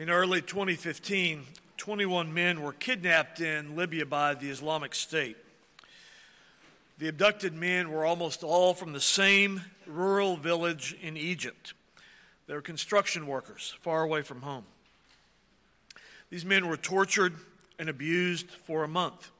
[0.00, 1.42] In early 2015,
[1.76, 5.36] 21 men were kidnapped in Libya by the Islamic State.
[6.96, 11.74] The abducted men were almost all from the same rural village in Egypt.
[12.46, 14.64] They were construction workers, far away from home.
[16.30, 17.34] These men were tortured
[17.78, 19.30] and abused for a month.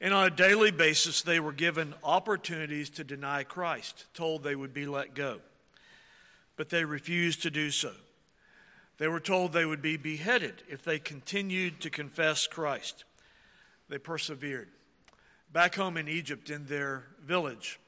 [0.00, 4.74] And on a daily basis, they were given opportunities to deny Christ, told they would
[4.74, 5.38] be let go.
[6.56, 7.92] But they refused to do so.
[9.00, 13.04] They were told they would be beheaded if they continued to confess Christ.
[13.88, 14.68] They persevered.
[15.50, 17.80] Back home in Egypt, in their village,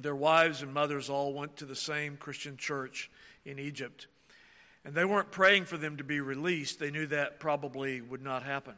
[0.00, 3.10] their wives and mothers all went to the same Christian church
[3.44, 4.06] in Egypt.
[4.86, 6.80] And they weren't praying for them to be released.
[6.80, 8.76] They knew that probably would not happen.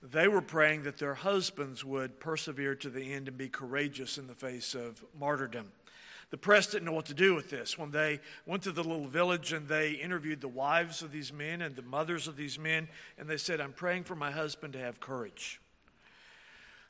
[0.00, 4.28] They were praying that their husbands would persevere to the end and be courageous in
[4.28, 5.72] the face of martyrdom.
[6.30, 7.78] The press didn't know what to do with this.
[7.78, 11.62] When they went to the little village and they interviewed the wives of these men
[11.62, 14.80] and the mothers of these men, and they said, I'm praying for my husband to
[14.80, 15.60] have courage.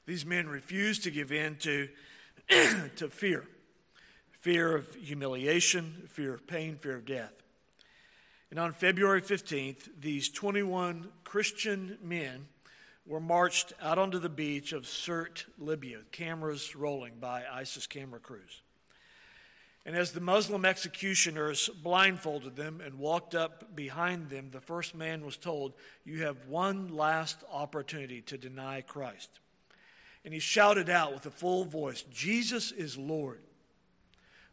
[0.07, 1.89] These men refused to give in to,
[2.97, 3.47] to fear
[4.47, 7.33] fear of humiliation, fear of pain, fear of death.
[8.48, 12.47] And on February 15th, these 21 Christian men
[13.05, 18.62] were marched out onto the beach of Sirte, Libya, cameras rolling by ISIS camera crews.
[19.87, 25.25] And as the Muslim executioners blindfolded them and walked up behind them, the first man
[25.25, 29.39] was told, You have one last opportunity to deny Christ.
[30.25, 33.42] And he shouted out with a full voice, Jesus is Lord.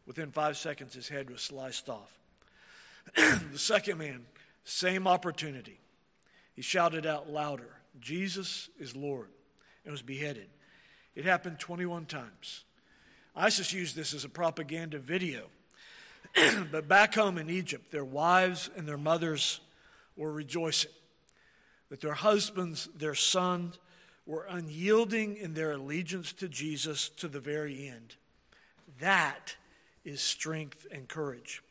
[0.06, 2.16] Within five seconds, his head was sliced off.
[3.16, 4.26] the second man,
[4.62, 5.80] same opportunity.
[6.54, 9.30] He shouted out louder, Jesus is Lord,
[9.84, 10.46] and was beheaded.
[11.16, 12.62] It happened 21 times.
[13.36, 15.46] ISIS used this as a propaganda video.
[16.70, 19.60] but back home in Egypt, their wives and their mothers
[20.16, 20.90] were rejoicing
[21.90, 23.78] that their husbands, their sons,
[24.26, 28.16] were unyielding in their allegiance to Jesus to the very end.
[29.00, 29.56] That
[30.04, 31.62] is strength and courage.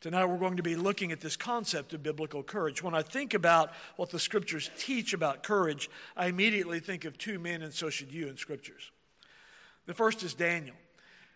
[0.00, 2.82] Tonight we're going to be looking at this concept of biblical courage.
[2.82, 7.38] When I think about what the scriptures teach about courage, I immediately think of two
[7.38, 8.90] men, and so should you in scriptures.
[9.86, 10.76] The first is Daniel.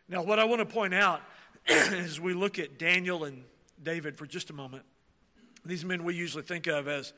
[0.08, 1.22] Now, what I want to point out
[1.68, 3.44] as we look at Daniel and
[3.82, 4.84] David for just a moment,
[5.64, 7.12] these men we usually think of as,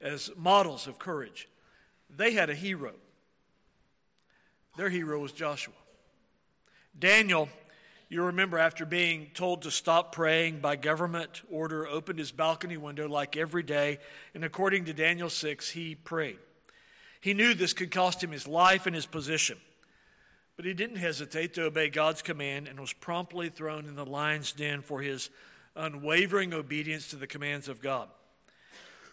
[0.00, 1.48] as models of courage,
[2.14, 2.92] they had a hero.
[4.76, 5.74] Their hero was Joshua.
[6.98, 7.48] Daniel,
[8.08, 13.08] you remember, after being told to stop praying by government order, opened his balcony window
[13.08, 13.98] like every day,
[14.34, 16.38] and according to Daniel 6, he prayed.
[17.20, 19.58] He knew this could cost him his life and his position.
[20.56, 24.52] But he didn't hesitate to obey God's command and was promptly thrown in the lion's
[24.52, 25.30] den for his
[25.74, 28.08] unwavering obedience to the commands of God.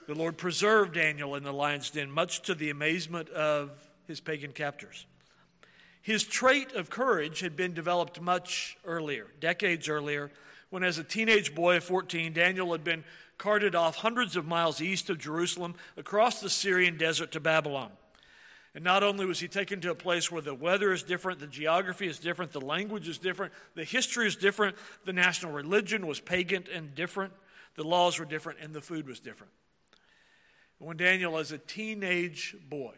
[0.08, 3.72] The Lord preserved Daniel in the lion's den, much to the amazement of
[4.08, 5.06] his pagan captors.
[6.02, 10.32] His trait of courage had been developed much earlier, decades earlier,
[10.70, 13.04] when as a teenage boy of 14, Daniel had been
[13.38, 17.92] carted off hundreds of miles east of Jerusalem across the Syrian desert to Babylon.
[18.76, 21.48] And not only was he taken to a place where the weather is different, the
[21.48, 24.76] geography is different, the language is different, the history is different,
[25.06, 27.34] the national religion was pagan and different,
[27.76, 29.54] the laws were different, and the food was different.
[30.80, 32.94] when Daniel, as a teenage boy,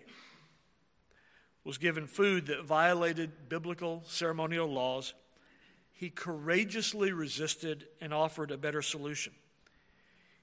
[1.65, 5.13] was given food that violated biblical ceremonial laws,
[5.91, 9.33] he courageously resisted and offered a better solution.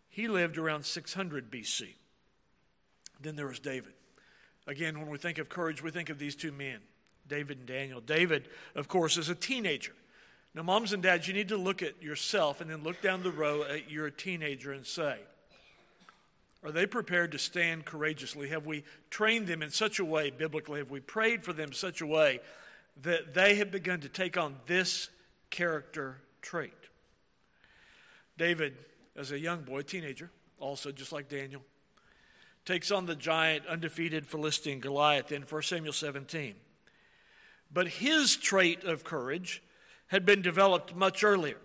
[0.08, 1.94] He lived around 600 BC.
[3.20, 3.94] Then there was David.
[4.66, 6.78] Again, when we think of courage, we think of these two men,
[7.26, 8.00] David and Daniel.
[8.00, 9.92] David, of course, is a teenager.
[10.54, 13.30] Now, moms and dads, you need to look at yourself and then look down the
[13.30, 15.16] row at your teenager and say,
[16.62, 18.48] Are they prepared to stand courageously?
[18.50, 20.78] Have we trained them in such a way, biblically?
[20.78, 22.40] Have we prayed for them such a way
[23.00, 25.08] that they have begun to take on this
[25.50, 26.72] character trait?
[28.36, 28.76] David,
[29.16, 30.30] as a young boy, teenager,
[30.60, 31.62] also just like Daniel,
[32.64, 36.54] takes on the giant, undefeated Philistine Goliath in 1 Samuel 17.
[37.72, 39.62] But his trait of courage
[40.08, 41.56] had been developed much earlier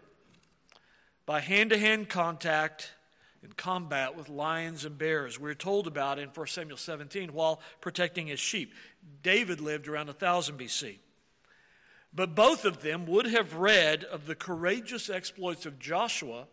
[1.25, 2.93] by hand to hand contact
[3.43, 5.39] and combat with lions and bears.
[5.39, 8.73] We're told about in 1 Samuel 17 while protecting his sheep.
[9.21, 10.97] David lived around 1000 BC.
[12.13, 16.47] But both of them would have read of the courageous exploits of Joshua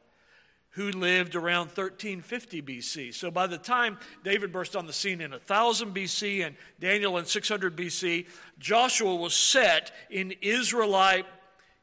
[0.74, 3.14] who lived around 1350 BC.
[3.14, 7.26] So by the time David burst on the scene in 1000 BC and Daniel in
[7.26, 8.26] 600 BC,
[8.58, 11.26] Joshua was set in Israelite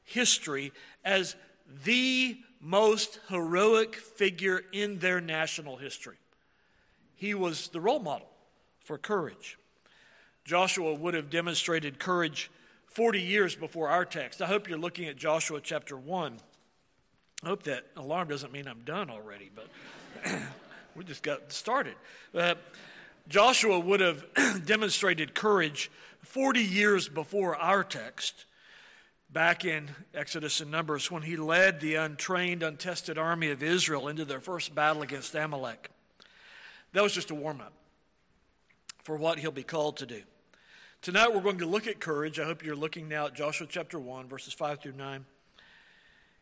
[0.03, 0.73] history
[1.05, 1.35] as
[1.85, 6.17] the most heroic figure in their national history.
[7.15, 8.29] He was the role model
[8.79, 9.57] for courage.
[10.43, 12.51] Joshua would have demonstrated courage
[12.87, 14.41] 40 years before our text.
[14.41, 16.39] I hope you're looking at Joshua chapter 1.
[17.43, 19.67] I hope that alarm doesn't mean I'm done already, but
[20.95, 21.95] we just got started.
[22.35, 22.53] Uh,
[23.27, 24.23] Joshua would have
[24.65, 25.89] demonstrated courage
[26.21, 28.45] 40 years before our text,
[29.31, 34.23] back in Exodus and Numbers, when he led the untrained, untested army of Israel into
[34.23, 35.89] their first battle against Amalek.
[36.93, 37.73] That was just a warm up
[39.03, 40.21] for what he'll be called to do.
[41.01, 42.39] Tonight we're going to look at courage.
[42.39, 45.25] I hope you're looking now at Joshua chapter 1, verses 5 through 9.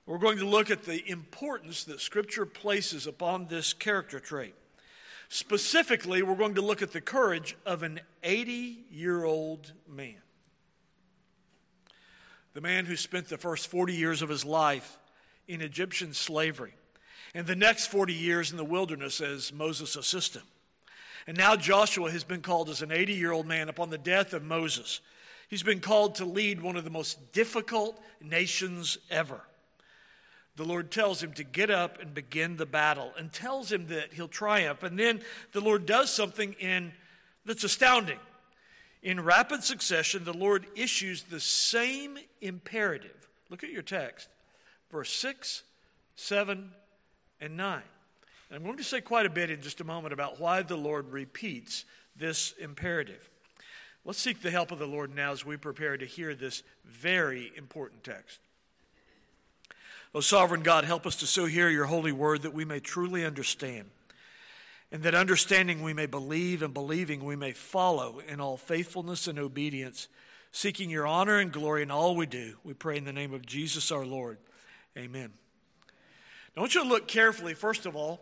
[0.10, 4.56] We're going to look at the importance that Scripture places upon this character trait.
[5.28, 10.16] Specifically, we're going to look at the courage of an 80 year old man.
[12.56, 14.98] The man who spent the first 40 years of his life
[15.48, 16.74] in Egyptian slavery
[17.36, 20.46] and the next 40 years in the wilderness as Moses' assistant.
[21.28, 24.34] And now Joshua has been called as an 80 year old man upon the death
[24.34, 25.02] of Moses.
[25.50, 29.44] He's been called to lead one of the most difficult nations ever
[30.56, 34.14] the Lord tells him to get up and begin the battle and tells him that
[34.14, 34.84] he'll triumph.
[34.84, 35.22] And then
[35.54, 36.92] the Lord does something in,
[37.46, 38.20] that's astounding.
[39.02, 43.30] In rapid succession, the Lord issues the same imperative.
[43.50, 44.28] Look at your text,
[44.92, 45.64] verse 6,
[46.16, 46.72] 7,
[47.40, 47.82] and 9.
[48.50, 50.76] And I'm going to say quite a bit in just a moment about why the
[50.76, 51.86] Lord repeats
[52.16, 53.30] this imperative.
[54.04, 57.52] Let's seek the help of the Lord now as we prepare to hear this very
[57.56, 58.40] important text.
[60.14, 63.24] O sovereign God, help us to so hear your holy word that we may truly
[63.24, 63.92] understand,
[64.92, 69.38] and that understanding we may believe, and believing we may follow in all faithfulness and
[69.38, 70.08] obedience,
[70.52, 72.56] seeking your honor and glory in all we do.
[72.64, 74.40] We pray in the name of Jesus our Lord.
[74.98, 75.32] Amen.
[76.56, 78.20] Now, I want you to look carefully, first of all,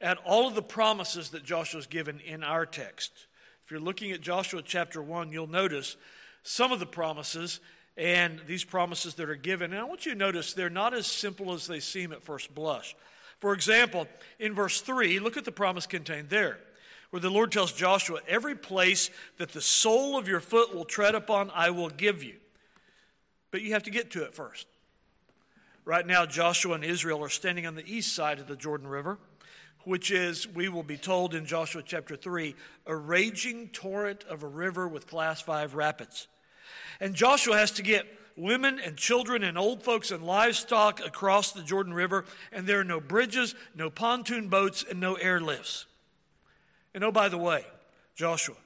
[0.00, 3.12] at all of the promises that Joshua has given in our text.
[3.64, 5.96] If you're looking at Joshua chapter 1, you'll notice
[6.42, 7.60] some of the promises
[7.98, 9.72] and these promises that are given.
[9.72, 12.54] And I want you to notice they're not as simple as they seem at first
[12.54, 12.94] blush.
[13.40, 14.06] For example,
[14.38, 16.58] in verse 3, look at the promise contained there,
[17.10, 21.16] where the Lord tells Joshua, Every place that the sole of your foot will tread
[21.16, 22.36] upon, I will give you.
[23.50, 24.66] But you have to get to it first.
[25.84, 29.18] Right now, Joshua and Israel are standing on the east side of the Jordan River,
[29.84, 32.54] which is, we will be told in Joshua chapter 3,
[32.86, 36.28] a raging torrent of a river with class 5 rapids.
[37.00, 38.06] And Joshua has to get
[38.36, 42.84] women and children and old folks and livestock across the Jordan River, and there are
[42.84, 45.84] no bridges, no pontoon boats, and no airlifts.
[46.94, 47.64] And oh, by the way,
[48.14, 48.56] Joshua,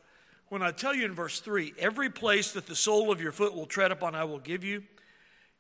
[0.49, 3.55] when I tell you in verse 3, every place that the sole of your foot
[3.55, 4.85] will tread upon, I will give you,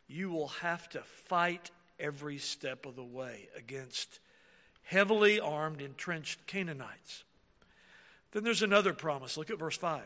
[0.06, 4.20] you will have to fight every step of the way against
[4.82, 7.24] heavily armed, entrenched Canaanites.
[8.32, 9.36] Then there's another promise.
[9.36, 10.02] Look at verse 5.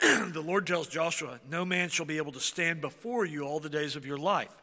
[0.00, 3.68] the Lord tells Joshua, No man shall be able to stand before you all the
[3.68, 4.62] days of your life.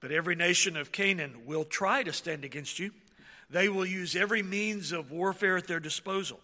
[0.00, 2.90] But every nation of Canaan will try to stand against you.
[3.50, 6.40] They will use every means of warfare at their disposal.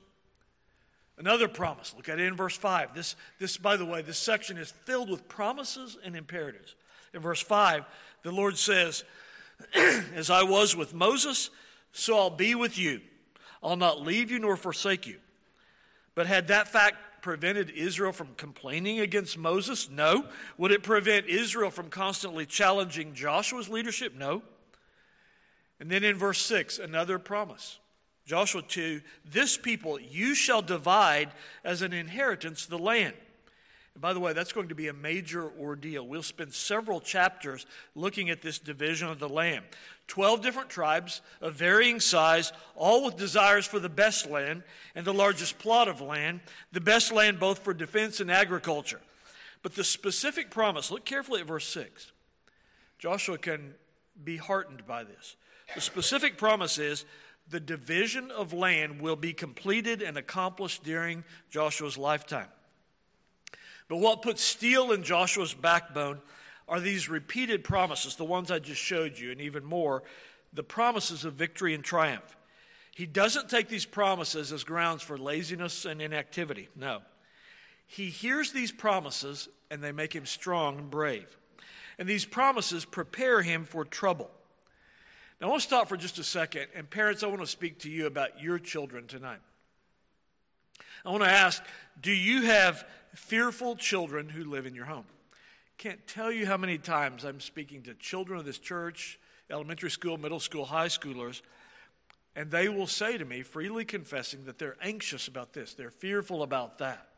[1.18, 2.94] Another promise, look at it in verse 5.
[2.94, 6.74] This, this, by the way, this section is filled with promises and imperatives.
[7.12, 7.84] In verse 5,
[8.22, 9.04] the Lord says,
[9.74, 11.50] As I was with Moses,
[11.92, 13.02] so I'll be with you.
[13.62, 15.18] I'll not leave you nor forsake you.
[16.14, 19.88] But had that fact prevented Israel from complaining against Moses?
[19.90, 20.26] No.
[20.58, 24.14] Would it prevent Israel from constantly challenging Joshua's leadership?
[24.14, 24.42] No.
[25.78, 27.78] And then in verse 6, another promise.
[28.26, 31.30] Joshua 2 This people you shall divide
[31.64, 33.14] as an inheritance the land.
[33.94, 36.06] And by the way, that's going to be a major ordeal.
[36.06, 39.64] We'll spend several chapters looking at this division of the land.
[40.06, 44.62] 12 different tribes of varying size, all with desires for the best land
[44.94, 46.40] and the largest plot of land,
[46.72, 49.00] the best land both for defense and agriculture.
[49.62, 52.12] But the specific promise, look carefully at verse 6.
[52.98, 53.74] Joshua can
[54.22, 55.36] be heartened by this.
[55.74, 57.04] The specific promise is
[57.48, 62.48] the division of land will be completed and accomplished during Joshua's lifetime.
[63.90, 66.20] But what puts steel in Joshua's backbone
[66.68, 70.04] are these repeated promises, the ones I just showed you, and even more,
[70.52, 72.36] the promises of victory and triumph.
[72.94, 76.68] He doesn't take these promises as grounds for laziness and inactivity.
[76.76, 77.00] No.
[77.84, 81.36] He hears these promises and they make him strong and brave.
[81.98, 84.30] And these promises prepare him for trouble.
[85.40, 86.68] Now, I want to stop for just a second.
[86.76, 89.40] And parents, I want to speak to you about your children tonight.
[91.04, 91.62] I want to ask
[92.00, 95.04] do you have fearful children who live in your home?
[95.80, 100.18] can't tell you how many times I'm speaking to children of this church, elementary school,
[100.18, 101.40] middle school, high schoolers,
[102.36, 106.42] and they will say to me, freely confessing, that they're anxious about this, they're fearful
[106.42, 107.08] about that.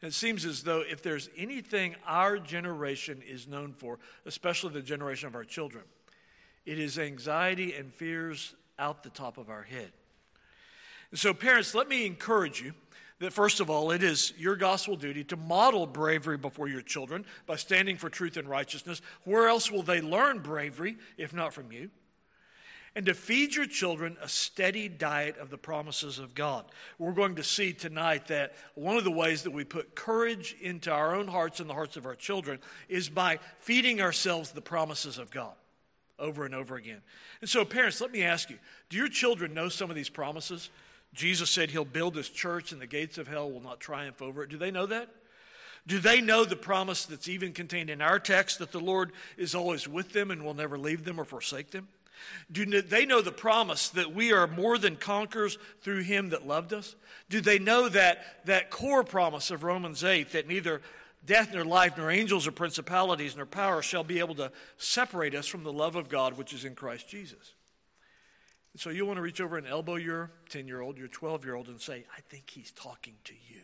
[0.00, 5.26] It seems as though if there's anything our generation is known for, especially the generation
[5.26, 5.82] of our children,
[6.64, 9.90] it is anxiety and fears out the top of our head.
[11.10, 12.72] And so, parents, let me encourage you
[13.20, 17.24] that first of all, it is your gospel duty to model bravery before your children
[17.46, 19.02] by standing for truth and righteousness.
[19.24, 21.90] Where else will they learn bravery if not from you?
[22.96, 26.64] And to feed your children a steady diet of the promises of God.
[26.98, 30.90] We're going to see tonight that one of the ways that we put courage into
[30.90, 35.18] our own hearts and the hearts of our children is by feeding ourselves the promises
[35.18, 35.52] of God
[36.18, 37.00] over and over again.
[37.40, 40.70] And so, parents, let me ask you do your children know some of these promises?
[41.14, 44.42] Jesus said he'll build his church and the gates of hell will not triumph over
[44.42, 44.50] it.
[44.50, 45.08] Do they know that?
[45.86, 49.54] Do they know the promise that's even contained in our text that the Lord is
[49.54, 51.88] always with them and will never leave them or forsake them?
[52.52, 56.72] Do they know the promise that we are more than conquerors through him that loved
[56.72, 56.94] us?
[57.30, 60.82] Do they know that, that core promise of Romans 8 that neither
[61.24, 65.46] death nor life nor angels or principalities nor power shall be able to separate us
[65.46, 67.54] from the love of God which is in Christ Jesus?
[68.76, 71.54] So you want to reach over and elbow your 10 year old, your 12 year
[71.54, 73.62] old, and say, I think he's talking to you.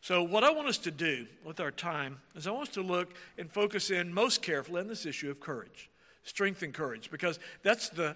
[0.00, 2.82] So, what I want us to do with our time is I want us to
[2.82, 5.90] look and focus in most carefully on this issue of courage,
[6.22, 8.14] strength and courage, because that's the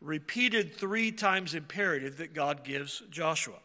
[0.00, 3.58] repeated three times imperative that God gives Joshua.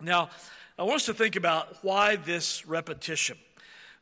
[0.00, 0.30] Now,
[0.78, 3.38] I want us to think about why this repetition.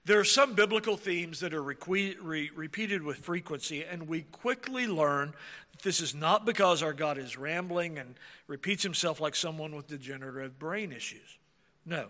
[0.05, 4.89] There are some biblical themes that are re- re- repeated with frequency, and we quickly
[4.89, 5.35] learn
[5.83, 8.15] this is not because our God is rambling and
[8.47, 11.39] repeats himself like someone with degenerative brain issues.
[11.85, 12.07] No.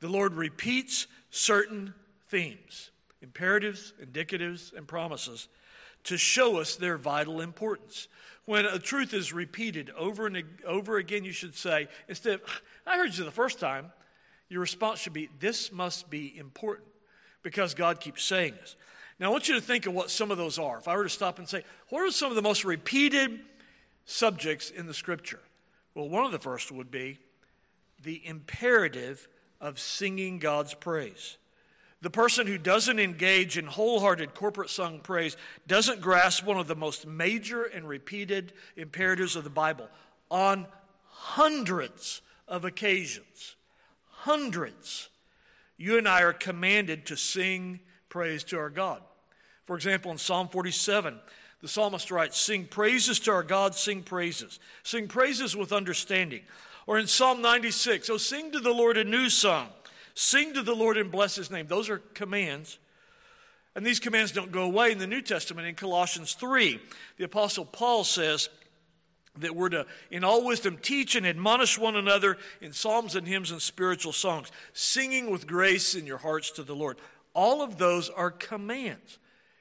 [0.00, 1.94] The Lord repeats certain
[2.28, 5.48] themes, imperatives, indicatives, and promises
[6.04, 8.08] to show us their vital importance.
[8.44, 12.96] When a truth is repeated over and over again, you should say, instead of, I
[12.96, 13.92] heard you the first time,
[14.48, 16.88] your response should be, This must be important
[17.42, 18.76] because God keeps saying this.
[19.18, 20.78] Now, I want you to think of what some of those are.
[20.78, 23.40] If I were to stop and say, what are some of the most repeated
[24.04, 25.40] subjects in the scripture?
[25.94, 27.18] Well, one of the first would be
[28.02, 29.28] the imperative
[29.60, 31.36] of singing God's praise.
[32.00, 35.36] The person who doesn't engage in wholehearted corporate sung praise
[35.68, 39.88] doesn't grasp one of the most major and repeated imperatives of the Bible
[40.28, 40.66] on
[41.06, 43.54] hundreds of occasions.
[44.08, 45.10] Hundreds
[45.76, 47.80] you and I are commanded to sing
[48.12, 49.00] praise to our God.
[49.64, 51.18] For example, in Psalm 47,
[51.62, 54.60] the psalmist writes, Sing praises to our God, sing praises.
[54.82, 56.42] Sing praises with understanding.
[56.86, 59.68] Or in Psalm 96, Oh, sing to the Lord a new song.
[60.12, 61.68] Sing to the Lord and bless his name.
[61.68, 62.78] Those are commands.
[63.74, 65.66] And these commands don't go away in the New Testament.
[65.66, 66.78] In Colossians 3,
[67.16, 68.50] the Apostle Paul says,
[69.38, 73.50] that we're to, in all wisdom, teach and admonish one another in psalms and hymns
[73.50, 76.98] and spiritual songs, singing with grace in your hearts to the Lord.
[77.34, 79.18] All of those are commands.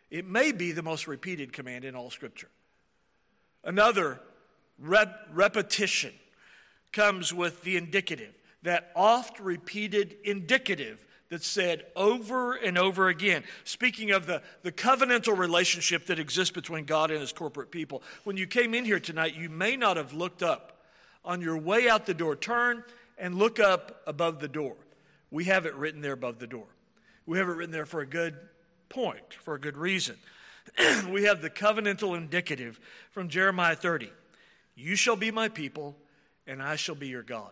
[0.09, 2.49] It may be the most repeated command in all Scripture.
[3.63, 4.19] Another
[4.77, 6.13] rep- repetition
[6.91, 13.43] comes with the indicative, that oft repeated indicative that's said over and over again.
[13.63, 18.03] Speaking of the, the covenantal relationship that exists between God and his corporate people.
[18.25, 20.67] When you came in here tonight, you may not have looked up.
[21.23, 22.83] On your way out the door, turn
[23.17, 24.75] and look up above the door.
[25.29, 26.65] We have it written there above the door.
[27.31, 28.35] We have it written there for a good
[28.89, 30.17] point, for a good reason.
[31.09, 32.77] we have the covenantal indicative
[33.11, 34.11] from Jeremiah 30
[34.75, 35.95] You shall be my people,
[36.45, 37.51] and I shall be your God.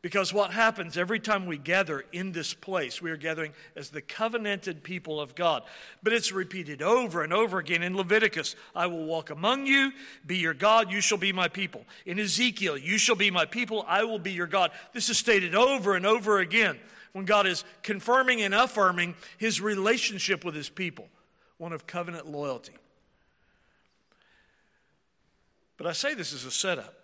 [0.00, 4.00] Because what happens every time we gather in this place, we are gathering as the
[4.00, 5.64] covenanted people of God.
[6.02, 9.92] But it's repeated over and over again in Leviticus I will walk among you,
[10.24, 11.84] be your God, you shall be my people.
[12.06, 14.70] In Ezekiel, you shall be my people, I will be your God.
[14.94, 16.78] This is stated over and over again
[17.12, 21.08] when God is confirming and affirming his relationship with his people,
[21.58, 22.74] one of covenant loyalty.
[25.76, 27.00] But I say this as a setup.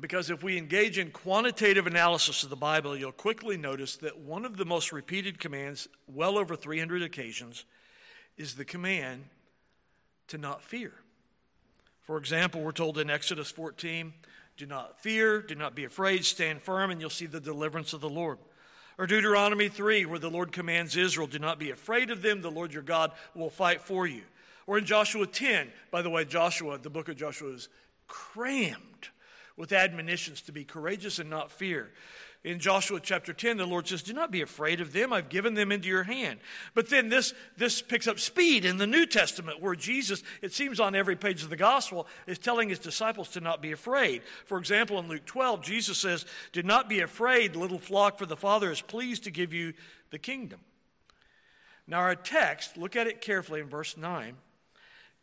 [0.00, 4.44] Because if we engage in quantitative analysis of the Bible, you'll quickly notice that one
[4.44, 7.64] of the most repeated commands, well over 300 occasions,
[8.36, 9.24] is the command
[10.28, 10.92] to not fear.
[12.02, 14.12] For example, we're told in Exodus 14,
[14.56, 18.00] do not fear, do not be afraid, stand firm, and you'll see the deliverance of
[18.00, 18.38] the Lord.
[18.98, 22.50] Or Deuteronomy 3, where the Lord commands Israel, do not be afraid of them, the
[22.50, 24.22] Lord your God will fight for you.
[24.66, 27.68] Or in Joshua 10, by the way, Joshua, the book of Joshua is
[28.08, 29.08] crammed
[29.56, 31.90] with admonitions to be courageous and not fear.
[32.44, 35.12] In Joshua chapter 10, the Lord says, Do not be afraid of them.
[35.12, 36.38] I've given them into your hand.
[36.72, 40.78] But then this, this picks up speed in the New Testament, where Jesus, it seems
[40.78, 44.22] on every page of the gospel, is telling his disciples to not be afraid.
[44.44, 48.36] For example, in Luke 12, Jesus says, Do not be afraid, little flock, for the
[48.36, 49.74] Father is pleased to give you
[50.10, 50.60] the kingdom.
[51.88, 54.36] Now, our text, look at it carefully in verse 9,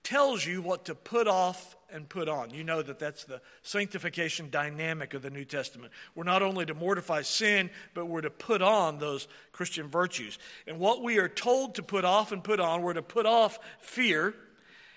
[0.03, 2.51] tells you what to put off and put on.
[2.51, 5.93] You know that that's the sanctification dynamic of the New Testament.
[6.13, 10.37] We're not only to mortify sin, but we're to put on those Christian virtues.
[10.67, 13.57] And what we are told to put off and put on, we're to put off
[13.79, 14.35] fear.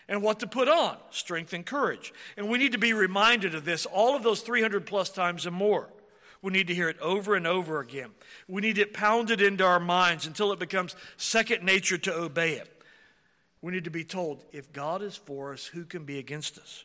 [0.09, 0.97] And what to put on?
[1.11, 2.13] Strength and courage.
[2.37, 5.55] And we need to be reminded of this all of those 300 plus times and
[5.55, 5.89] more.
[6.43, 8.11] We need to hear it over and over again.
[8.49, 12.73] We need it pounded into our minds until it becomes second nature to obey it.
[13.61, 16.85] We need to be told if God is for us, who can be against us?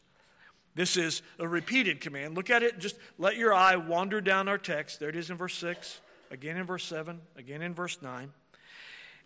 [0.76, 2.36] This is a repeated command.
[2.36, 5.00] Look at it, just let your eye wander down our text.
[5.00, 6.02] There it is in verse 6,
[6.32, 8.32] again in verse 7, again in verse 9.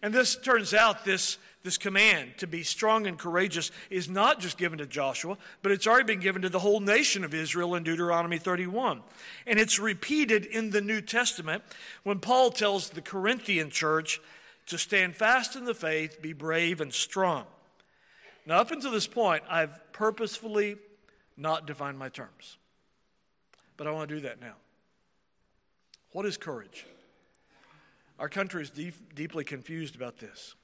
[0.02, 4.58] And this turns out this, this command to be strong and courageous is not just
[4.58, 7.84] given to Joshua, but it's already been given to the whole nation of Israel in
[7.84, 9.02] Deuteronomy 31.
[9.48, 11.64] And it's repeated in the New Testament
[12.04, 14.22] when Paul tells the Corinthian church
[14.68, 17.46] to stand fast in the faith, be brave and strong.
[18.46, 20.78] Now, up until this point, I've purposefully
[21.38, 22.58] not define my terms.
[23.78, 24.56] But I want to do that now.
[26.12, 26.86] What is courage?
[28.20, 30.56] Our country is deep, deeply confused about this.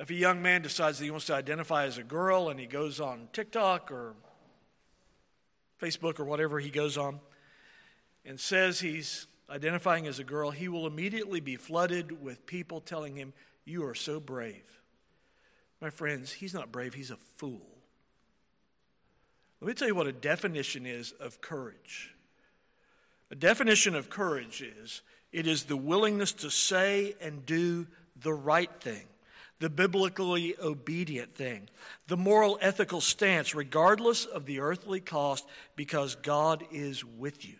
[0.00, 2.66] If a young man decides that he wants to identify as a girl and he
[2.66, 4.14] goes on TikTok or
[5.80, 7.20] Facebook or whatever he goes on
[8.24, 13.14] and says he's identifying as a girl, he will immediately be flooded with people telling
[13.14, 13.32] him,
[13.64, 14.80] You are so brave.
[15.80, 17.66] My friends, he's not brave, he's a fool.
[19.62, 22.16] Let me tell you what a definition is of courage.
[23.30, 27.86] A definition of courage is it is the willingness to say and do
[28.20, 29.04] the right thing,
[29.60, 31.68] the biblically obedient thing,
[32.08, 35.46] the moral ethical stance, regardless of the earthly cost,
[35.76, 37.54] because God is with you.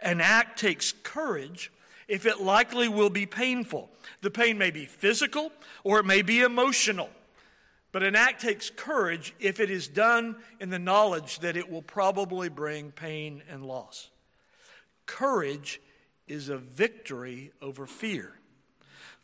[0.00, 1.70] An act takes courage
[2.08, 3.88] if it likely will be painful.
[4.22, 5.52] The pain may be physical
[5.84, 7.10] or it may be emotional.
[7.90, 11.82] But an act takes courage if it is done in the knowledge that it will
[11.82, 14.10] probably bring pain and loss.
[15.06, 15.80] Courage
[16.26, 18.34] is a victory over fear.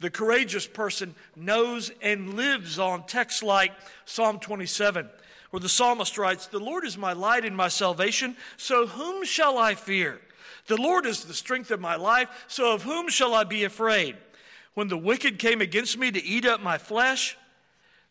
[0.01, 3.73] The courageous person knows and lives on texts like
[4.07, 5.09] Psalm 27,
[5.51, 9.59] where the psalmist writes, The Lord is my light and my salvation, so whom shall
[9.59, 10.21] I fear?
[10.67, 14.17] The Lord is the strength of my life, so of whom shall I be afraid?
[14.73, 17.37] When the wicked came against me to eat up my flesh,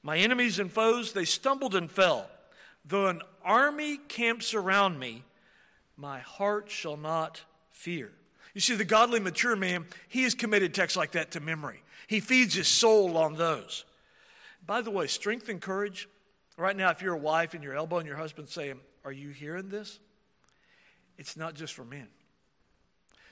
[0.04, 2.30] my enemies and foes, they stumbled and fell.
[2.86, 5.24] Though an army camps around me,
[5.96, 8.12] my heart shall not fear.
[8.54, 11.82] You see, the godly, mature man, he has committed texts like that to memory.
[12.08, 13.86] He feeds his soul on those.
[14.66, 16.08] By the way, strength and courage.
[16.58, 19.70] Right now, if you're a wife and you're elbowing your husband saying, Are you hearing
[19.70, 20.00] this?
[21.18, 22.08] It's not just for men.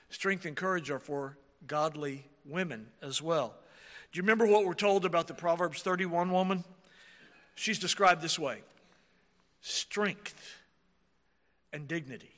[0.09, 3.55] Strength and courage are for godly women as well.
[4.11, 6.63] Do you remember what we're told about the Proverbs 31 woman?
[7.55, 8.59] She's described this way
[9.61, 10.57] strength
[11.71, 12.31] and dignity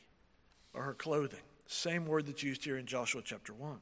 [0.75, 1.39] are her clothing.
[1.67, 3.79] Same word that's used here in Joshua chapter 1.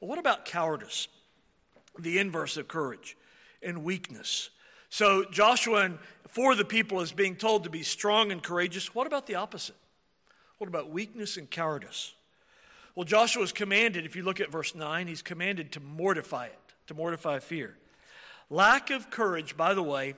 [0.00, 1.08] Well, what about cowardice?
[1.98, 3.16] The inverse of courage
[3.62, 4.50] and weakness.
[4.88, 5.92] So Joshua
[6.28, 8.94] for the people is being told to be strong and courageous.
[8.94, 9.76] What about the opposite?
[10.58, 12.14] What about weakness and cowardice?
[12.94, 16.58] Well, Joshua is commanded, if you look at verse 9, he's commanded to mortify it,
[16.88, 17.76] to mortify fear.
[18.50, 20.14] Lack of courage, by the way,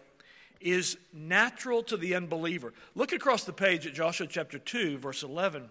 [0.61, 2.73] is natural to the unbeliever.
[2.95, 5.69] Look across the page at Joshua chapter 2, verse 11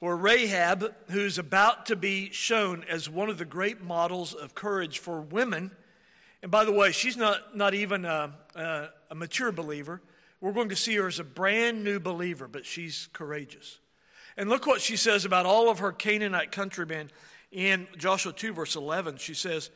[0.00, 4.98] or Rahab, who's about to be shown as one of the great models of courage
[4.98, 5.70] for women.
[6.42, 10.02] And by the way, she's not, not even a, a, a mature believer.
[10.40, 13.78] We're going to see her as a brand new believer, but she's courageous.
[14.36, 17.10] And look what she says about all of her Canaanite countrymen
[17.50, 19.18] in Joshua 2, verse 11.
[19.18, 19.70] She says,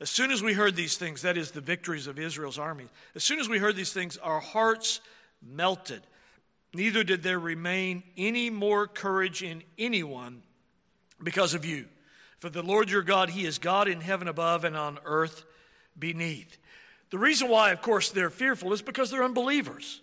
[0.00, 3.24] As soon as we heard these things, that is the victories of Israel's army, as
[3.24, 5.00] soon as we heard these things, our hearts
[5.42, 6.02] melted
[6.74, 10.42] neither did there remain any more courage in anyone
[11.22, 11.86] because of you.
[12.38, 15.44] For the Lord your God, He is God in heaven above and on earth
[15.98, 16.58] beneath.
[17.10, 20.02] The reason why, of course, they're fearful is because they're unbelievers.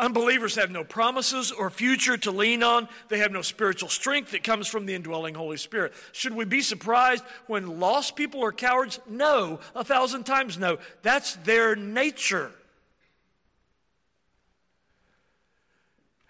[0.00, 2.88] Unbelievers have no promises or future to lean on.
[3.10, 5.92] They have no spiritual strength that comes from the indwelling Holy Spirit.
[6.12, 8.98] Should we be surprised when lost people are cowards?
[9.06, 10.78] No, a thousand times no.
[11.02, 12.50] That's their nature.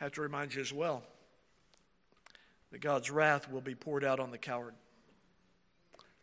[0.01, 1.05] I have to remind you as well
[2.73, 4.75] that God's wrath will be poured out on the coward.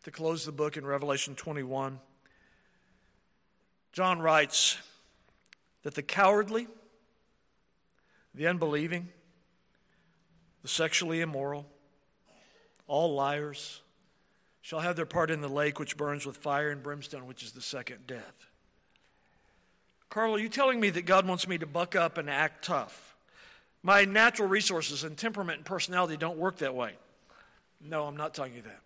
[0.03, 1.97] To close the book in Revelation 21,
[3.93, 4.77] John writes
[5.83, 6.67] that the cowardly,
[8.37, 9.09] the unbelieving,
[10.61, 11.65] the sexually immoral,
[12.85, 13.81] all liars,
[14.61, 17.53] shall have their part in the lake which burns with fire and brimstone, which is
[17.53, 18.47] the second death.
[20.09, 23.15] Carl, are you telling me that God wants me to buck up and act tough?
[23.81, 26.93] My natural resources and temperament and personality don't work that way.
[27.81, 28.81] No, I'm not telling you that.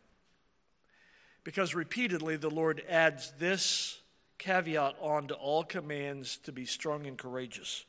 [1.44, 4.00] Because repeatedly the Lord adds this
[4.38, 7.86] caveat on to all commands to be strong and courageous.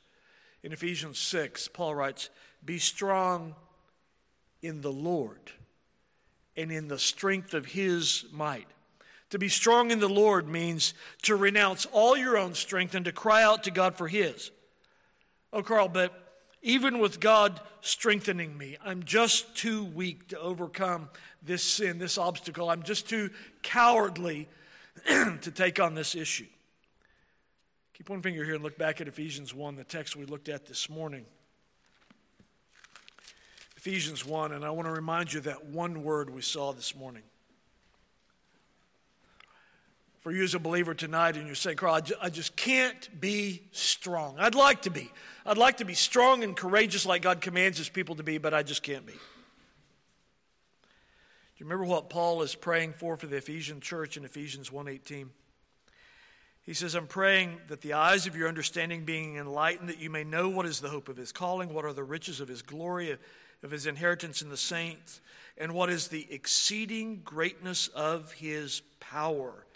[0.62, 2.30] In Ephesians 6, Paul writes,
[2.64, 3.54] Be strong
[4.62, 5.50] in the Lord
[6.56, 8.68] and in the strength of his might.
[9.30, 13.12] To be strong in the Lord means to renounce all your own strength and to
[13.12, 14.50] cry out to God for his.
[15.52, 16.12] Oh, Carl, but
[16.62, 21.08] even with God strengthening me, I'm just too weak to overcome
[21.42, 22.70] this sin, this obstacle.
[22.70, 23.30] I'm just too
[23.62, 24.48] cowardly
[25.06, 26.46] to take on this issue.
[28.02, 30.66] Keep one finger here and look back at Ephesians 1, the text we looked at
[30.66, 31.24] this morning.
[33.76, 37.22] Ephesians 1, and I want to remind you that one word we saw this morning.
[40.18, 44.34] For you as a believer tonight, and you're saying, Carl, I just can't be strong.
[44.36, 45.12] I'd like to be.
[45.46, 48.52] I'd like to be strong and courageous like God commands his people to be, but
[48.52, 49.12] I just can't be.
[49.12, 49.18] Do
[51.58, 55.28] you remember what Paul is praying for for the Ephesian church in Ephesians 1:18?
[56.64, 60.22] He says, I'm praying that the eyes of your understanding being enlightened, that you may
[60.22, 63.16] know what is the hope of his calling, what are the riches of his glory,
[63.62, 65.20] of his inheritance in the saints,
[65.58, 69.66] and what is the exceeding greatness of his power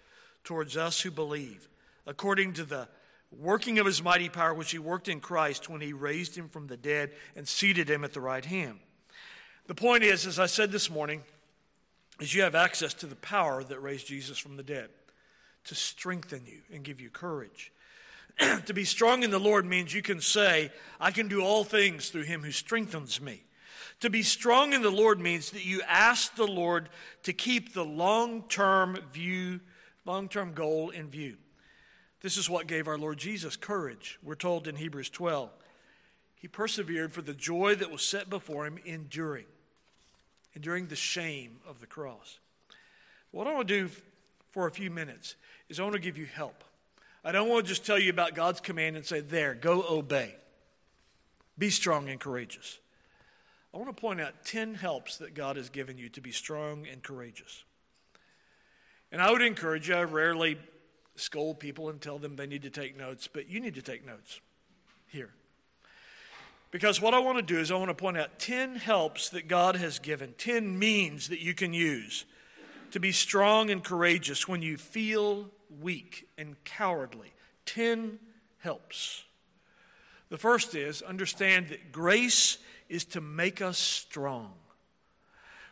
[0.45, 1.69] towards us who believe,
[2.07, 2.87] according to the
[3.37, 6.69] working of his mighty power, which he worked in Christ when he raised him from
[6.69, 8.79] the dead and seated him at the right hand.
[9.67, 11.23] The point is, as I said this morning,
[12.21, 14.89] is you have access to the power that raised Jesus from the dead
[15.67, 17.73] to strengthen you and give you courage.
[18.67, 22.11] to be strong in the Lord means you can say, I can do all things
[22.11, 23.43] through him who strengthens me.
[24.01, 26.91] To be strong in the Lord means that you ask the Lord
[27.23, 29.61] to keep the long term view,
[30.05, 31.37] long term goal in view.
[32.21, 34.19] This is what gave our Lord Jesus courage.
[34.23, 35.51] We're told in Hebrews 12.
[36.37, 39.47] He persevered for the joy that was set before him, enduring,
[40.55, 42.39] enduring the shame of the cross.
[43.31, 43.91] What I want to do
[44.51, 45.37] for a few minutes
[45.69, 46.65] is I want to give you help.
[47.25, 50.37] I don't want to just tell you about God's command and say, There, go obey.
[51.59, 52.79] Be strong and courageous.
[53.75, 56.87] I want to point out 10 helps that God has given you to be strong
[56.91, 57.65] and courageous.
[59.13, 60.59] And I would encourage you, I rarely
[61.17, 64.07] scold people and tell them they need to take notes, but you need to take
[64.07, 64.41] notes
[65.07, 65.31] here.
[66.71, 69.49] Because what I want to do is I want to point out 10 helps that
[69.49, 72.25] God has given, 10 means that you can use
[72.91, 75.51] to be strong and courageous when you feel
[75.81, 77.33] weak and cowardly.
[77.67, 78.19] 10
[78.59, 79.25] helps.
[80.29, 84.53] The first is understand that grace is to make us strong.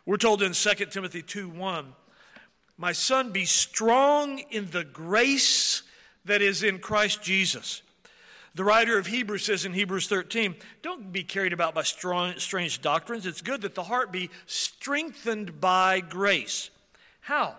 [0.05, 1.93] We're told in 2 Timothy 2 1,
[2.77, 5.83] My son, be strong in the grace
[6.25, 7.81] that is in Christ Jesus.
[8.53, 12.81] The writer of Hebrews says in Hebrews 13, Don't be carried about by strong, strange
[12.81, 13.25] doctrines.
[13.25, 16.69] It's good that the heart be strengthened by grace.
[17.19, 17.55] How?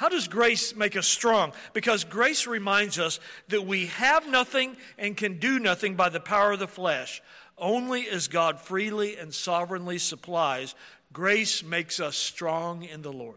[0.00, 1.52] How does grace make us strong?
[1.74, 6.52] Because grace reminds us that we have nothing and can do nothing by the power
[6.52, 7.20] of the flesh,
[7.58, 10.74] only as God freely and sovereignly supplies,
[11.12, 13.36] grace makes us strong in the Lord.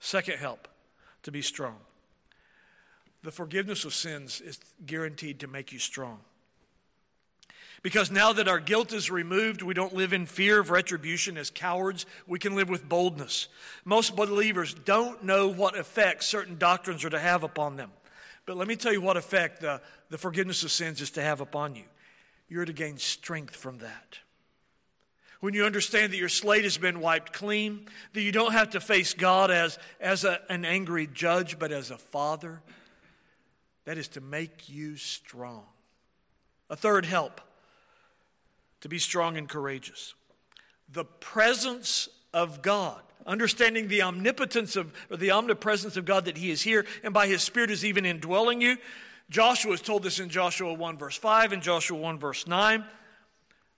[0.00, 0.66] Second help
[1.22, 1.76] to be strong.
[3.22, 6.18] The forgiveness of sins is guaranteed to make you strong.
[7.82, 11.50] Because now that our guilt is removed, we don't live in fear of retribution as
[11.50, 12.06] cowards.
[12.26, 13.48] We can live with boldness.
[13.84, 17.92] Most believers don't know what effect certain doctrines are to have upon them.
[18.46, 21.40] But let me tell you what effect the, the forgiveness of sins is to have
[21.40, 21.84] upon you
[22.48, 24.18] you're to gain strength from that.
[25.40, 28.80] When you understand that your slate has been wiped clean, that you don't have to
[28.80, 32.60] face God as, as a, an angry judge, but as a father,
[33.84, 35.64] that is to make you strong.
[36.70, 37.40] A third help
[38.80, 40.14] to be strong and courageous
[40.90, 43.00] the presence of God.
[43.26, 47.26] Understanding the omnipotence of, or the omnipresence of God that He is here and by
[47.26, 48.78] His Spirit is even indwelling you.
[49.28, 52.84] Joshua is told this in Joshua 1, verse 5, and Joshua 1, verse 9.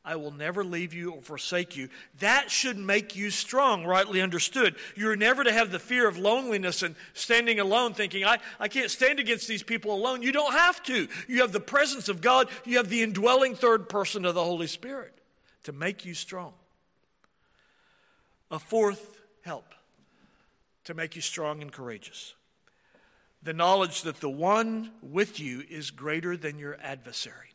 [0.04, 1.88] I will never leave you or forsake you.
[2.20, 4.76] That should make you strong, rightly understood.
[4.96, 8.90] You're never to have the fear of loneliness and standing alone, thinking, I, I can't
[8.90, 10.22] stand against these people alone.
[10.22, 11.06] You don't have to.
[11.28, 14.66] You have the presence of God, you have the indwelling third person of the Holy
[14.66, 15.18] Spirit
[15.64, 16.54] to make you strong.
[18.50, 19.74] A fourth help
[20.84, 22.34] to make you strong and courageous
[23.42, 27.49] the knowledge that the one with you is greater than your adversary.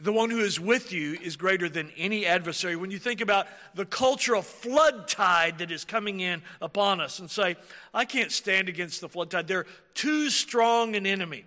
[0.00, 2.76] The one who is with you is greater than any adversary.
[2.76, 7.30] When you think about the cultural flood tide that is coming in upon us and
[7.30, 7.56] say,
[7.92, 11.44] I can't stand against the flood tide, they're too strong an enemy.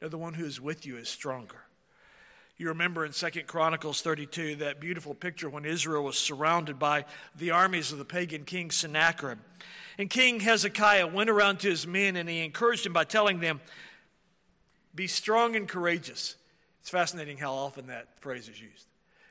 [0.00, 1.62] No, the one who is with you is stronger.
[2.56, 7.52] You remember in Second Chronicles 32 that beautiful picture when Israel was surrounded by the
[7.52, 9.38] armies of the pagan king Sennacherib.
[9.98, 13.60] And King Hezekiah went around to his men and he encouraged them by telling them,
[14.94, 16.36] Be strong and courageous.
[16.80, 18.86] It's fascinating how often that phrase is used.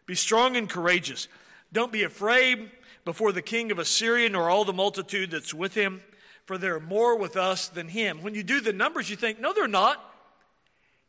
[0.06, 1.28] Be strong and courageous.
[1.72, 2.72] Don't be afraid
[3.06, 6.02] before the king of Assyria nor all the multitude that's with him,
[6.46, 8.22] for there are more with us than him.
[8.22, 10.04] When you do the numbers, you think, No, they're not.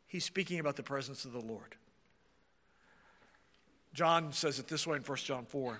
[0.07, 1.75] He's speaking about the presence of the Lord.
[3.93, 5.79] John says it this way in 1 John 4.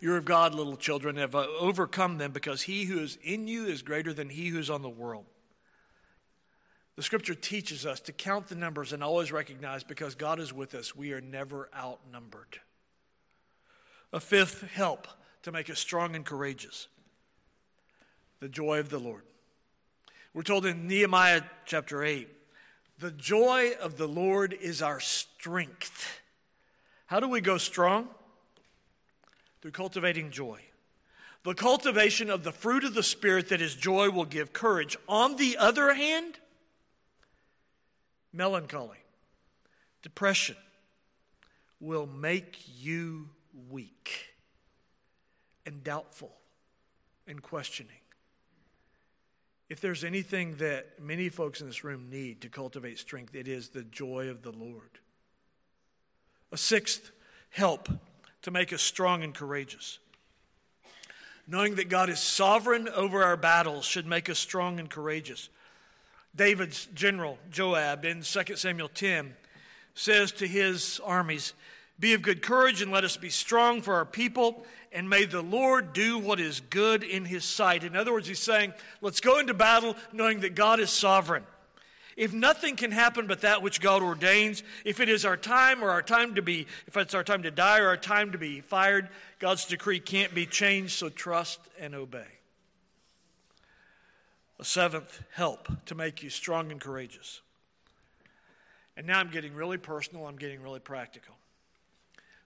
[0.00, 3.82] You're of God, little children, have overcome them because he who is in you is
[3.82, 5.24] greater than he who's on the world.
[6.96, 10.74] The scripture teaches us to count the numbers and always recognize because God is with
[10.74, 12.58] us, we are never outnumbered.
[14.12, 15.06] A fifth help
[15.42, 16.88] to make us strong and courageous
[18.40, 19.22] the joy of the Lord.
[20.34, 22.28] We're told in Nehemiah chapter 8
[22.98, 26.20] the joy of the Lord is our strength.
[27.06, 28.08] How do we go strong?
[29.60, 30.60] Through cultivating joy.
[31.44, 34.96] The cultivation of the fruit of the Spirit that is joy will give courage.
[35.08, 36.38] On the other hand,
[38.36, 38.98] melancholy,
[40.02, 40.56] depression
[41.80, 43.28] will make you
[43.70, 44.34] weak
[45.64, 46.32] and doubtful
[47.26, 47.92] and questioning.
[49.68, 53.70] If there's anything that many folks in this room need to cultivate strength, it is
[53.70, 55.00] the joy of the Lord.
[56.52, 57.10] A sixth
[57.50, 57.88] help
[58.42, 59.98] to make us strong and courageous.
[61.48, 65.48] Knowing that God is sovereign over our battles should make us strong and courageous.
[66.36, 69.34] David's general, Joab, in 2 Samuel 10,
[69.94, 71.54] says to his armies,
[71.98, 75.42] Be of good courage and let us be strong for our people, and may the
[75.42, 77.84] Lord do what is good in his sight.
[77.84, 81.44] In other words, he's saying, Let's go into battle knowing that God is sovereign.
[82.16, 85.90] If nothing can happen but that which God ordains, if it is our time or
[85.90, 88.60] our time to be, if it's our time to die or our time to be
[88.60, 92.35] fired, God's decree can't be changed, so trust and obey.
[94.58, 97.42] A seventh, help to make you strong and courageous.
[98.96, 101.34] And now I'm getting really personal, I'm getting really practical.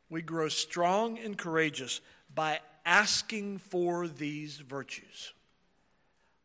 [0.09, 2.01] We grow strong and courageous
[2.35, 5.33] by asking for these virtues.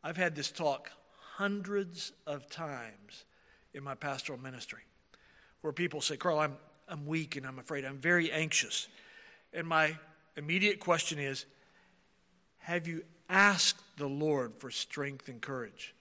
[0.03, 0.91] I've had this talk
[1.35, 3.25] hundreds of times
[3.73, 4.81] in my pastoral ministry
[5.61, 7.85] where people say, Carl, I'm, I'm weak and I'm afraid.
[7.85, 8.87] I'm very anxious.
[9.51, 9.97] And my
[10.37, 11.45] immediate question is
[12.59, 15.93] Have you asked the Lord for strength and courage?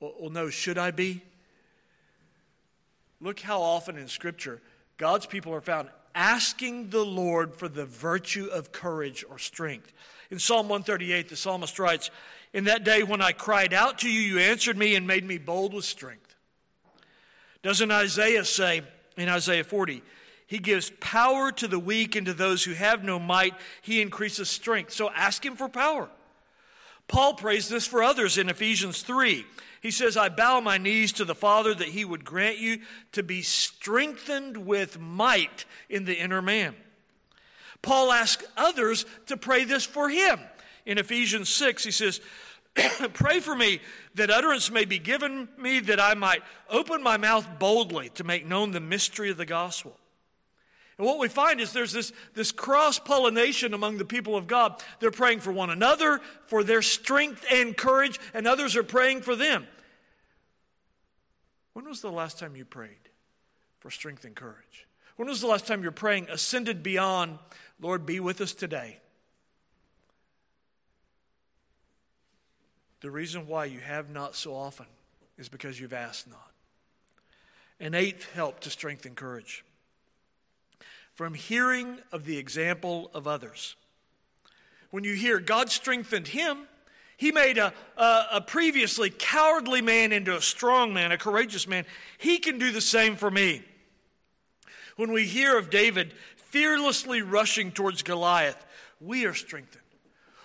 [0.00, 1.22] Well, well, no, should I be?
[3.20, 4.60] Look how often in Scripture
[4.98, 9.92] God's people are found asking the Lord for the virtue of courage or strength.
[10.30, 12.10] In Psalm 138, the psalmist writes,
[12.52, 15.38] In that day when I cried out to you, you answered me and made me
[15.38, 16.34] bold with strength.
[17.62, 18.82] Doesn't Isaiah say
[19.16, 20.02] in Isaiah 40,
[20.46, 24.48] He gives power to the weak and to those who have no might, He increases
[24.48, 24.92] strength.
[24.92, 26.08] So ask Him for power.
[27.08, 29.44] Paul prays this for others in Ephesians 3.
[29.80, 32.80] He says, I bow my knees to the Father that he would grant you
[33.12, 36.74] to be strengthened with might in the inner man.
[37.82, 40.40] Paul asks others to pray this for him.
[40.84, 42.20] In Ephesians 6, he says,
[43.12, 43.80] Pray for me
[44.16, 48.44] that utterance may be given me, that I might open my mouth boldly to make
[48.44, 49.96] known the mystery of the gospel
[50.98, 54.82] and what we find is there's this, this cross pollination among the people of God.
[54.98, 59.36] They're praying for one another, for their strength and courage, and others are praying for
[59.36, 59.66] them.
[61.74, 63.10] When was the last time you prayed
[63.80, 64.86] for strength and courage?
[65.16, 67.38] When was the last time you're praying ascended beyond,
[67.78, 68.98] Lord, be with us today?
[73.02, 74.86] The reason why you have not so often
[75.36, 76.52] is because you've asked not.
[77.78, 79.62] An eighth help to strengthen courage
[81.16, 83.74] from hearing of the example of others.
[84.90, 86.68] When you hear God strengthened him,
[87.16, 91.86] he made a, a, a, previously cowardly man into a strong man, a courageous man.
[92.18, 93.62] He can do the same for me.
[94.96, 98.62] When we hear of David fearlessly rushing towards Goliath,
[99.00, 99.82] we are strengthened.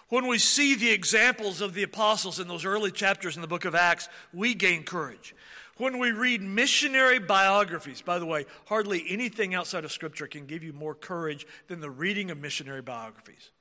[0.07, 3.65] When we see the examples of the apostles in those early chapters in the book
[3.65, 5.35] of Acts, we gain courage.
[5.77, 10.63] When we read missionary biographies, by the way, hardly anything outside of Scripture can give
[10.63, 13.51] you more courage than the reading of missionary biographies.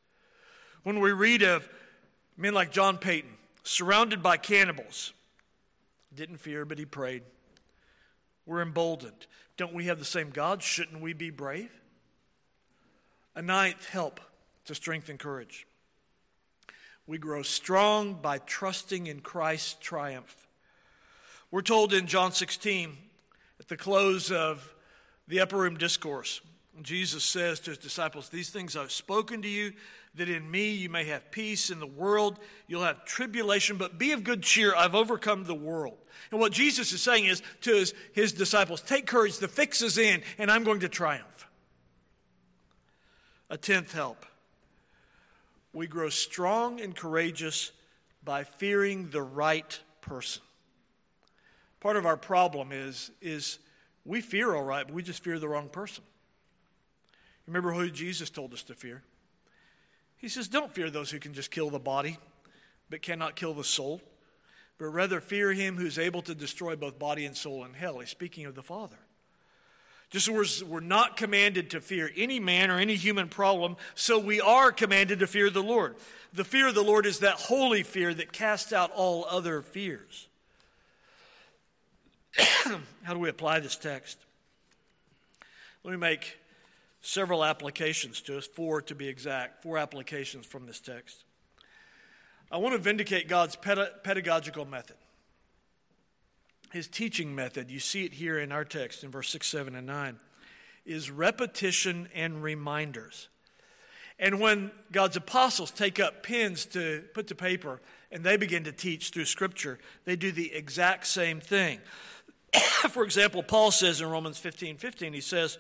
[0.83, 1.69] When we read of
[2.37, 3.31] men like John Paton,
[3.63, 5.13] surrounded by cannibals,
[6.15, 7.23] didn't fear, but he prayed.
[8.45, 9.27] We're emboldened.
[9.57, 10.63] Don't we have the same God?
[10.63, 11.71] Shouldn't we be brave?
[13.35, 14.21] A ninth help
[14.65, 15.67] to strengthen courage.
[17.07, 20.49] We grow strong by trusting in Christ's triumph.
[21.51, 22.97] We're told in John 16,
[23.59, 24.73] at the close of
[25.27, 26.41] the upper room discourse,
[26.83, 29.73] Jesus says to his disciples, These things I've spoken to you,
[30.15, 31.71] that in me you may have peace.
[31.71, 34.75] In the world you'll have tribulation, but be of good cheer.
[34.75, 35.99] I've overcome the world.
[36.31, 39.99] And what Jesus is saying is to his, his disciples, Take courage, the fix is
[39.99, 41.49] in, and I'm going to triumph.
[43.51, 44.25] A tenth help
[45.73, 47.73] we grow strong and courageous
[48.25, 50.43] by fearing the right person.
[51.81, 53.59] Part of our problem is, is
[54.05, 56.05] we fear all right, but we just fear the wrong person.
[57.47, 59.03] Remember who Jesus told us to fear?
[60.17, 62.19] He says, Don't fear those who can just kill the body,
[62.91, 64.03] but cannot kill the soul,
[64.79, 67.99] but rather fear him who's able to destroy both body and soul in hell.
[67.99, 68.99] He's speaking of the Father.
[70.11, 74.41] Just as we're not commanded to fear any man or any human problem, so we
[74.41, 75.95] are commanded to fear the Lord.
[76.33, 80.29] The fear of the Lord is that holy fear that casts out all other fears.
[83.03, 84.19] How do we apply this text?
[85.85, 86.39] Let me make
[87.01, 91.25] several applications to us, four to be exact, four applications from this text.
[92.53, 94.97] I want to vindicate God's pedagogical method
[96.71, 99.87] his teaching method, you see it here in our text in verse 6, 7, and
[99.87, 100.19] 9,
[100.87, 103.29] is repetition and reminders.
[104.19, 107.81] And when God's apostles take up pens to put to paper
[108.13, 111.81] and they begin to teach through Scripture, they do the exact same thing.
[112.91, 115.59] For example, Paul says in Romans 15 15, he says,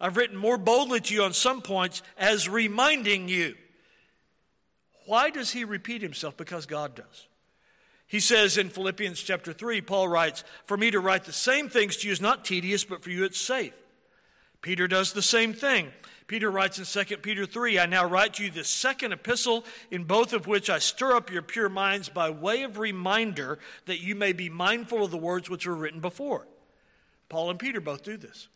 [0.00, 3.56] I've written more boldly to you on some points as reminding you.
[5.06, 6.36] Why does he repeat himself?
[6.36, 7.26] Because God does.
[8.06, 11.96] He says in Philippians chapter 3, Paul writes, For me to write the same things
[11.98, 13.74] to you is not tedious, but for you it's safe.
[14.62, 15.92] Peter does the same thing.
[16.28, 20.04] Peter writes in 2 Peter 3, I now write to you the second epistle, in
[20.04, 24.14] both of which I stir up your pure minds by way of reminder that you
[24.14, 26.46] may be mindful of the words which were written before.
[27.30, 28.48] Paul and Peter both do this.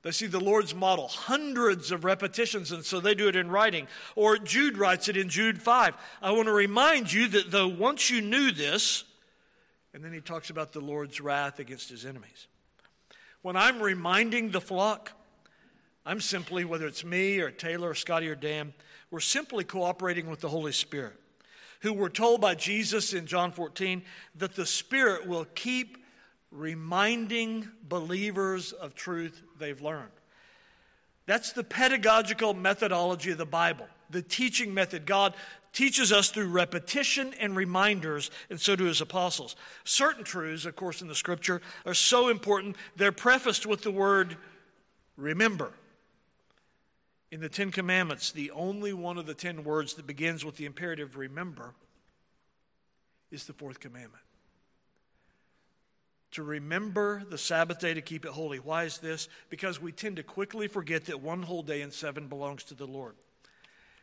[0.00, 3.86] They see the Lord's model, hundreds of repetitions, and so they do it in writing.
[4.16, 5.96] Or Jude writes it in Jude 5.
[6.22, 9.04] I want to remind you that though once you knew this,
[9.92, 12.46] and then he talks about the Lord's wrath against his enemies.
[13.42, 15.12] When I'm reminding the flock,
[16.06, 18.74] I'm simply, whether it's me or Taylor or Scotty or Dan,
[19.10, 21.14] we're simply cooperating with the Holy Spirit,
[21.80, 24.02] who we're told by Jesus in John 14
[24.36, 25.98] that the Spirit will keep
[26.50, 30.10] reminding believers of truth they've learned.
[31.26, 35.06] That's the pedagogical methodology of the Bible, the teaching method.
[35.06, 35.34] God
[35.72, 39.56] teaches us through repetition and reminders, and so do his apostles.
[39.84, 44.36] Certain truths, of course, in the scripture are so important, they're prefaced with the word
[45.16, 45.72] remember.
[47.34, 50.66] In the Ten Commandments, the only one of the ten words that begins with the
[50.66, 51.74] imperative remember
[53.32, 54.22] is the fourth commandment
[56.30, 58.58] to remember the Sabbath day to keep it holy.
[58.58, 59.28] Why is this?
[59.50, 62.86] Because we tend to quickly forget that one whole day in seven belongs to the
[62.86, 63.16] Lord.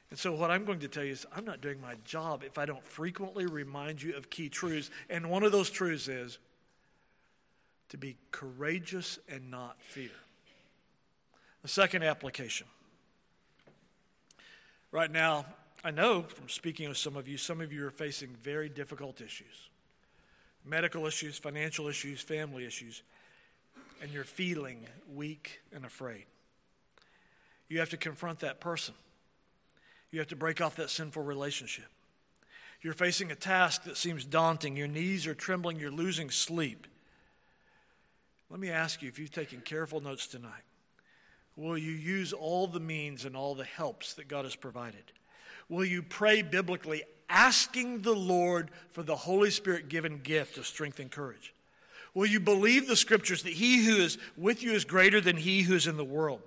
[0.09, 2.57] And so, what I'm going to tell you is, I'm not doing my job if
[2.57, 4.91] I don't frequently remind you of key truths.
[5.09, 6.37] And one of those truths is
[7.87, 10.11] to be courageous and not fear.
[11.61, 12.67] The second application.
[14.91, 15.45] Right now,
[15.83, 19.21] I know from speaking with some of you, some of you are facing very difficult
[19.21, 19.69] issues
[20.63, 23.01] medical issues, financial issues, family issues,
[23.99, 26.25] and you're feeling weak and afraid.
[27.67, 28.93] You have to confront that person.
[30.11, 31.85] You have to break off that sinful relationship.
[32.81, 34.75] You're facing a task that seems daunting.
[34.75, 35.79] Your knees are trembling.
[35.79, 36.85] You're losing sleep.
[38.49, 40.63] Let me ask you if you've taken careful notes tonight,
[41.61, 45.03] will you use all the means and all the helps that God has provided?
[45.69, 50.99] Will you pray biblically asking the Lord for the Holy Spirit given gift of strength
[50.99, 51.53] and courage?
[52.13, 55.61] Will you believe the scriptures that he who is with you is greater than he
[55.61, 56.41] who is in the world?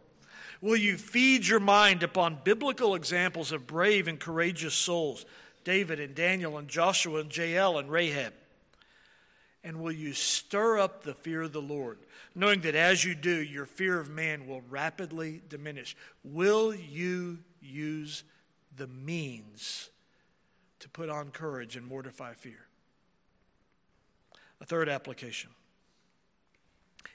[0.60, 5.24] Will you feed your mind upon biblical examples of brave and courageous souls,
[5.62, 8.34] David and Daniel and Joshua and Jael and Rahab?
[9.64, 11.98] And will you stir up the fear of the Lord,
[12.34, 15.96] knowing that as you do, your fear of man will rapidly diminish?
[16.22, 18.24] Will you use
[18.76, 19.90] the means
[20.80, 22.66] to put on courage and mortify fear.
[24.60, 25.50] A third application.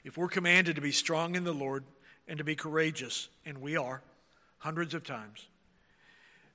[0.02, 1.84] If we're commanded to be strong in the Lord
[2.26, 4.02] and to be courageous, and we are
[4.58, 5.46] hundreds of times,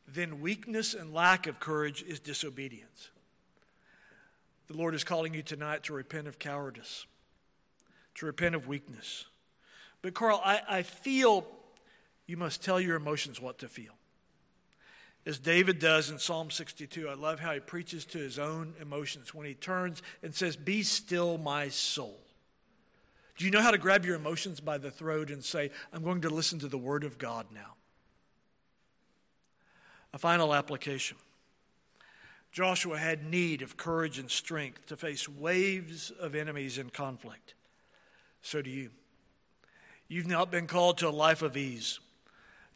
[0.07, 3.09] then weakness and lack of courage is disobedience.
[4.67, 7.05] The Lord is calling you tonight to repent of cowardice,
[8.15, 9.25] to repent of weakness.
[10.01, 11.45] But, Carl, I, I feel
[12.27, 13.93] you must tell your emotions what to feel.
[15.25, 19.33] As David does in Psalm 62, I love how he preaches to his own emotions
[19.33, 22.19] when he turns and says, Be still, my soul.
[23.37, 26.21] Do you know how to grab your emotions by the throat and say, I'm going
[26.21, 27.73] to listen to the word of God now?
[30.13, 31.17] A final application.
[32.55, 37.53] Joshua had need of courage and strength to face waves of enemies in conflict.
[38.41, 38.91] So do you.
[40.07, 41.99] You've not been called to a life of ease.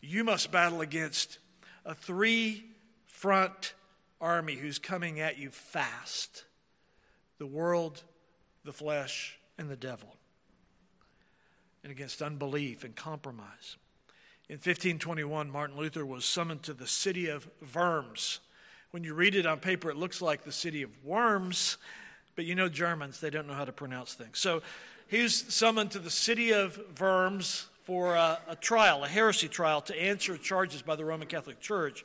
[0.02, 1.40] You must battle against
[1.86, 2.66] a three
[3.06, 3.74] front
[4.20, 6.44] army who's coming at you fast
[7.38, 8.04] the world,
[8.66, 10.18] the flesh, and the devil,
[11.84, 13.78] and against unbelief and compromise.
[14.50, 18.42] In 1521, Martin Luther was summoned to the city of Worms.
[18.92, 21.78] When you read it on paper, it looks like the city of worms,
[22.36, 24.40] but you know Germans, they don't know how to pronounce things.
[24.40, 24.64] So
[25.08, 29.82] he was summoned to the city of Worms for a, a trial, a heresy trial,
[29.82, 32.04] to answer charges by the Roman Catholic Church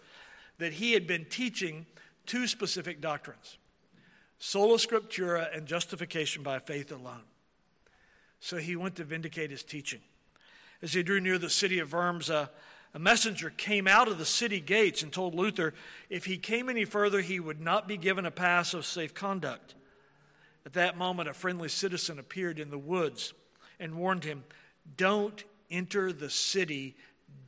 [0.59, 1.87] that he had been teaching
[2.27, 3.59] two specific doctrines
[4.39, 7.23] sola scriptura and justification by faith alone.
[8.41, 10.01] So he went to vindicate his teaching.
[10.83, 12.51] As he drew near the city of Worms, a,
[12.95, 15.75] a messenger came out of the city gates and told Luther
[16.09, 19.75] if he came any further, he would not be given a pass of safe conduct.
[20.65, 23.35] At that moment, a friendly citizen appeared in the woods
[23.81, 24.45] and warned him,
[24.97, 26.97] Don't enter the city.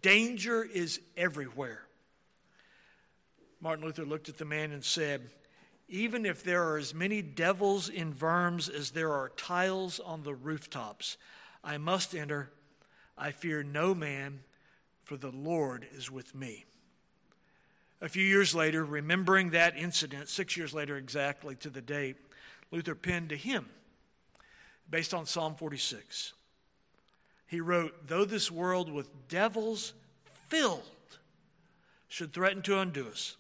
[0.03, 1.87] Danger is everywhere.
[3.61, 5.31] Martin Luther looked at the man and said,
[5.89, 10.35] Even if there are as many devils in Worms as there are tiles on the
[10.35, 11.17] rooftops,
[11.63, 12.51] I must enter
[13.19, 14.41] I fear no man,
[15.07, 16.67] for the Lord is with me.
[18.01, 22.17] A few years later, remembering that incident, six years later exactly to the date,
[22.73, 23.67] Luther penned a hymn
[24.91, 26.35] based on Psalm 46.
[27.47, 29.95] He wrote, Though this world with devils
[30.49, 30.83] filled
[32.09, 33.37] should threaten to undo us,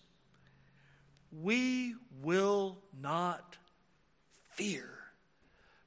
[1.42, 3.56] we will not
[4.52, 4.88] fear,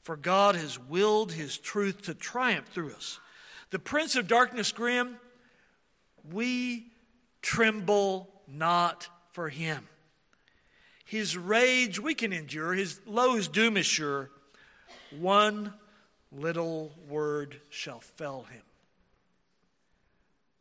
[0.03, 3.19] for God has willed his truth to triumph through us.
[3.69, 5.17] The prince of darkness grim,
[6.31, 6.91] we
[7.41, 9.87] tremble not for him.
[11.05, 14.29] His rage we can endure, his lo his doom is sure.
[15.17, 15.73] One
[16.31, 18.61] little word shall fell him.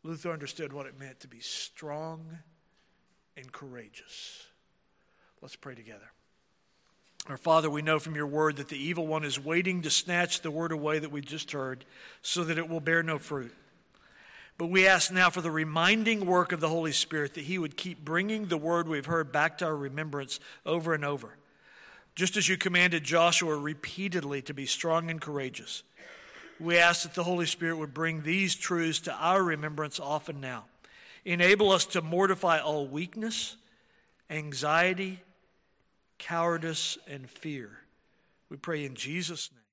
[0.03, 2.39] Luther understood what it meant to be strong
[3.37, 4.47] and courageous.
[5.43, 6.11] Let's pray together.
[7.29, 10.41] Our Father, we know from your word that the evil one is waiting to snatch
[10.41, 11.85] the word away that we just heard
[12.23, 13.55] so that it will bear no fruit.
[14.59, 17.77] But we ask now for the reminding work of the Holy Spirit that he would
[17.77, 21.37] keep bringing the word we've heard back to our remembrance over and over.
[22.17, 25.85] Just as you commanded Joshua repeatedly to be strong and courageous,
[26.59, 30.65] we ask that the Holy Spirit would bring these truths to our remembrance often now.
[31.25, 33.57] Enable us to mortify all weakness,
[34.29, 35.21] anxiety,
[36.19, 37.71] cowardice, and fear.
[38.49, 39.68] We pray in Jesus' name.